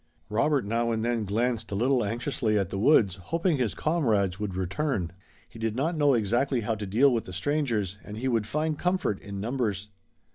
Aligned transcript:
Robert 0.29 0.65
now 0.65 0.89
and 0.89 1.05
then 1.05 1.25
glanced 1.25 1.71
a 1.71 1.75
little 1.75 2.03
anxiously 2.03 2.57
at 2.57 2.71
the 2.71 2.79
woods, 2.79 3.17
hoping 3.17 3.57
his 3.57 3.75
comrades 3.75 4.39
would 4.39 4.55
return. 4.55 5.11
He 5.47 5.59
did 5.59 5.75
not 5.75 5.95
know 5.95 6.15
exactly 6.15 6.61
how 6.61 6.73
to 6.73 6.87
deal 6.87 7.13
with 7.13 7.25
the 7.25 7.33
strangers 7.33 7.99
and 8.03 8.17
he 8.17 8.27
would 8.27 8.47
find 8.47 8.79
comfort 8.79 9.21
in 9.21 9.39
numbers. 9.39 9.89